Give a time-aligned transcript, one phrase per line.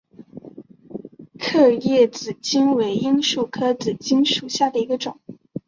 [1.37, 5.19] 刻叶紫堇为罂粟科紫堇属下的一个种。